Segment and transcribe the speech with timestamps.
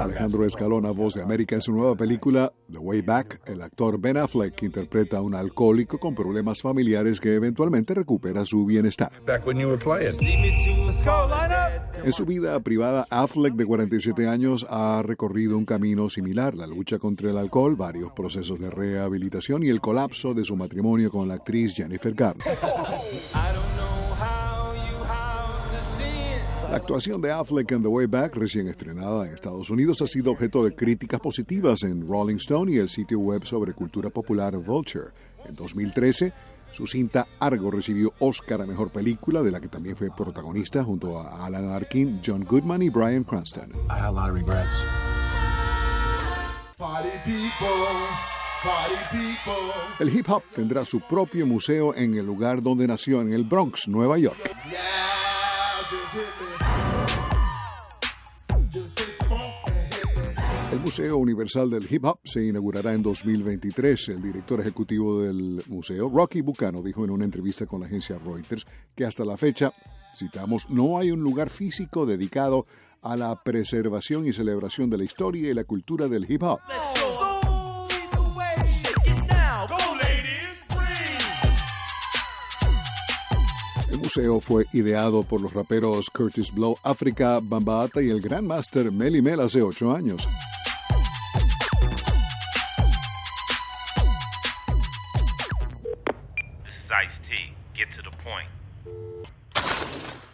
[0.00, 4.16] Alejandro Escalona, voz de América, en su nueva película The Way Back, el actor Ben
[4.16, 9.12] Affleck interpreta a un alcohólico con problemas familiares que eventualmente recupera su bienestar.
[12.02, 16.98] En su vida privada, Affleck, de 47 años, ha recorrido un camino similar, la lucha
[16.98, 21.34] contra el alcohol, varios procesos de rehabilitación y el colapso de su matrimonio con la
[21.34, 22.44] actriz Jennifer Garner.
[26.74, 30.32] La actuación de Affleck en The Way Back, recién estrenada en Estados Unidos, ha sido
[30.32, 35.10] objeto de críticas positivas en Rolling Stone y el sitio web sobre cultura popular Vulture.
[35.48, 36.32] En 2013,
[36.72, 41.16] su cinta Argo recibió Oscar a Mejor Película, de la que también fue protagonista junto
[41.16, 43.70] a Alan Arkin, John Goodman y Brian Cranston.
[50.00, 53.86] El hip hop tendrá su propio museo en el lugar donde nació, en el Bronx,
[53.86, 54.50] Nueva York.
[60.74, 64.08] El Museo Universal del Hip Hop se inaugurará en 2023.
[64.08, 68.66] El director ejecutivo del museo, Rocky Bucano, dijo en una entrevista con la agencia Reuters
[68.96, 69.72] que hasta la fecha,
[70.16, 72.66] citamos, no hay un lugar físico dedicado
[73.02, 76.58] a la preservación y celebración de la historia y la cultura del hip hop.
[83.92, 88.90] El museo fue ideado por los raperos Curtis Blow, África, Bambata y el Grand Master
[88.90, 90.26] Mel hace ocho años.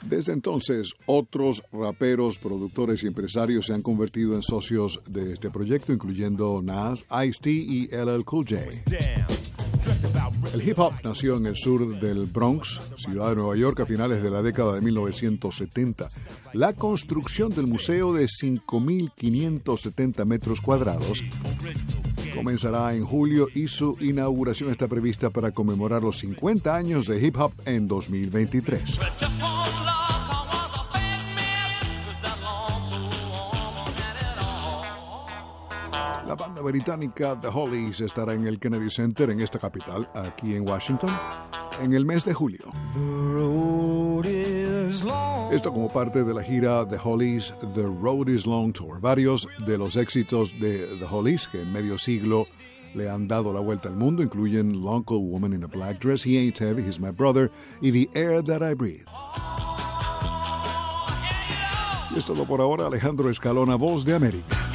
[0.02, 5.92] Desde entonces, otros raperos, productores y empresarios se han convertido en socios de este proyecto,
[5.92, 8.60] incluyendo Nas, Ice-T y LL Cool J.
[10.52, 14.20] El hip hop nació en el sur del Bronx, ciudad de Nueva York, a finales
[14.22, 16.08] de la década de 1970.
[16.54, 21.22] La construcción del museo de 5.570 metros cuadrados
[22.30, 27.36] comenzará en julio y su inauguración está prevista para conmemorar los 50 años de hip
[27.38, 29.00] hop en 2023.
[36.26, 40.68] La banda británica The Hollies estará en el Kennedy Center en esta capital, aquí en
[40.68, 41.10] Washington,
[41.80, 42.72] en el mes de julio.
[45.50, 49.00] Esto como parte de la gira The Hollies The Road is Long Tour.
[49.00, 52.46] Varios de los éxitos de The Hollies, que en medio siglo
[52.94, 56.38] le han dado la vuelta al mundo, incluyen Uncle Woman in a Black Dress, He
[56.38, 57.50] Ain't Heavy, He's My Brother
[57.80, 59.06] y The Air That I Breathe.
[62.14, 64.69] Y es todo por ahora, Alejandro Escalona, Voz de América.